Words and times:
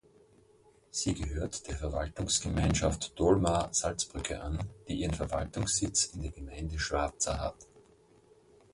Sie 0.89 1.13
gehört 1.13 1.67
der 1.67 1.75
Verwaltungsgemeinschaft 1.75 3.19
Dolmar-Salzbrücke 3.19 4.41
an, 4.41 4.67
die 4.87 4.95
ihren 4.95 5.13
Verwaltungssitz 5.13 6.05
in 6.05 6.23
der 6.23 6.31
Gemeinde 6.31 6.79
Schwarza 6.79 7.37
hat. 7.37 7.67